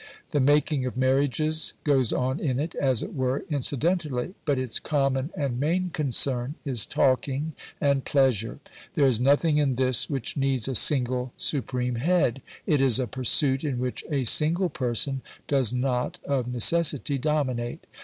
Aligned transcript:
The 0.31 0.39
making 0.39 0.83
of 0.87 0.97
marriages 0.97 1.73
goes 1.83 2.11
on 2.11 2.39
in 2.39 2.59
it, 2.59 2.73
as 2.73 3.03
it 3.03 3.13
were, 3.13 3.45
incidentally, 3.51 4.33
but 4.45 4.57
its 4.57 4.79
common 4.79 5.29
and 5.37 5.59
main 5.59 5.91
concern 5.91 6.55
is 6.65 6.87
talking 6.87 7.53
and 7.79 8.03
pleasure. 8.03 8.57
There 8.95 9.05
is 9.05 9.19
nothing 9.19 9.57
in 9.59 9.75
this 9.75 10.09
which 10.09 10.35
needs 10.35 10.67
a 10.67 10.73
single 10.73 11.33
supreme 11.37 11.97
head; 12.01 12.41
it 12.65 12.81
is 12.81 12.97
a 12.99 13.05
pursuit 13.05 13.63
in 13.63 13.77
which 13.77 14.03
a 14.09 14.23
single 14.23 14.69
person 14.69 15.21
does 15.47 15.71
not 15.71 16.17
of 16.25 16.47
necessity 16.51 17.19
dominate. 17.19 17.85